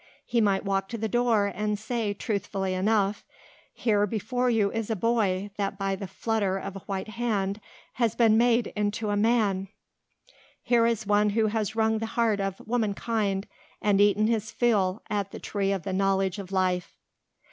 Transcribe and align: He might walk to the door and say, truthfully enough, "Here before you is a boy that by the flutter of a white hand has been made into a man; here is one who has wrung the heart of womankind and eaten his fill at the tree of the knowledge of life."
He 0.25 0.41
might 0.41 0.65
walk 0.65 0.89
to 0.89 0.97
the 0.97 1.07
door 1.07 1.45
and 1.53 1.77
say, 1.77 2.11
truthfully 2.15 2.73
enough, 2.73 3.23
"Here 3.71 4.07
before 4.07 4.49
you 4.49 4.71
is 4.71 4.89
a 4.89 4.95
boy 4.95 5.51
that 5.57 5.77
by 5.77 5.95
the 5.95 6.07
flutter 6.07 6.57
of 6.57 6.75
a 6.75 6.79
white 6.89 7.09
hand 7.09 7.61
has 7.93 8.15
been 8.15 8.35
made 8.35 8.73
into 8.75 9.11
a 9.11 9.15
man; 9.15 9.67
here 10.63 10.87
is 10.87 11.05
one 11.05 11.29
who 11.29 11.45
has 11.53 11.75
wrung 11.75 11.99
the 11.99 12.07
heart 12.17 12.39
of 12.39 12.59
womankind 12.65 13.45
and 13.79 14.01
eaten 14.01 14.25
his 14.25 14.49
fill 14.49 15.03
at 15.07 15.29
the 15.29 15.39
tree 15.39 15.71
of 15.71 15.83
the 15.83 15.93
knowledge 15.93 16.39
of 16.39 16.51
life." 16.51 16.97